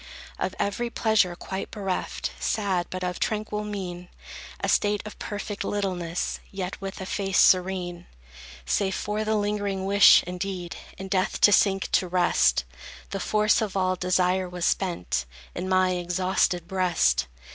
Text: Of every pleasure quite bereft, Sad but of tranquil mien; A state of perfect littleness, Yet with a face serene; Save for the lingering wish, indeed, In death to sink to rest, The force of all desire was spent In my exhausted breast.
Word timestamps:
Of 0.39 0.55
every 0.57 0.89
pleasure 0.89 1.35
quite 1.35 1.69
bereft, 1.69 2.31
Sad 2.39 2.87
but 2.89 3.03
of 3.03 3.19
tranquil 3.19 3.63
mien; 3.63 4.09
A 4.59 4.67
state 4.67 5.03
of 5.05 5.19
perfect 5.19 5.63
littleness, 5.63 6.39
Yet 6.49 6.81
with 6.81 6.99
a 7.01 7.05
face 7.05 7.37
serene; 7.37 8.07
Save 8.65 8.95
for 8.95 9.23
the 9.23 9.35
lingering 9.35 9.85
wish, 9.85 10.23
indeed, 10.23 10.75
In 10.97 11.07
death 11.07 11.39
to 11.41 11.51
sink 11.51 11.87
to 11.91 12.07
rest, 12.07 12.65
The 13.11 13.19
force 13.19 13.61
of 13.61 13.77
all 13.77 13.95
desire 13.95 14.49
was 14.49 14.65
spent 14.65 15.25
In 15.53 15.69
my 15.69 15.91
exhausted 15.91 16.67
breast. 16.67 17.27